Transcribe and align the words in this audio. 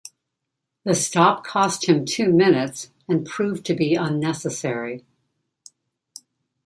The 0.83 0.95
stop 0.95 1.43
cost 1.45 1.85
him 1.87 2.05
two 2.05 2.33
minutes, 2.33 2.89
and 3.07 3.23
proved 3.23 3.67
to 3.67 3.75
be 3.75 3.93
unnecessary. 3.93 5.05